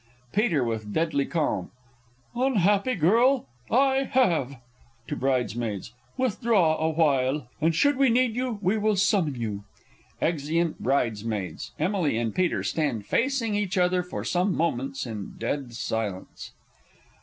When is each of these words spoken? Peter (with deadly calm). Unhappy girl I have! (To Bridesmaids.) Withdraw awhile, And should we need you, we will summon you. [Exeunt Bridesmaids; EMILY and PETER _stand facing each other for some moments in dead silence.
Peter 0.33 0.63
(with 0.63 0.91
deadly 0.91 1.27
calm). 1.27 1.69
Unhappy 2.33 2.95
girl 2.95 3.45
I 3.69 3.97
have! 4.09 4.59
(To 5.07 5.15
Bridesmaids.) 5.15 5.93
Withdraw 6.17 6.75
awhile, 6.79 7.45
And 7.61 7.75
should 7.75 7.97
we 7.97 8.09
need 8.09 8.35
you, 8.35 8.57
we 8.63 8.79
will 8.79 8.95
summon 8.95 9.35
you. 9.35 9.63
[Exeunt 10.19 10.79
Bridesmaids; 10.79 11.73
EMILY 11.79 12.17
and 12.17 12.33
PETER 12.33 12.61
_stand 12.63 13.05
facing 13.05 13.53
each 13.53 13.77
other 13.77 14.01
for 14.01 14.23
some 14.23 14.57
moments 14.57 15.05
in 15.05 15.35
dead 15.37 15.73
silence. 15.75 16.51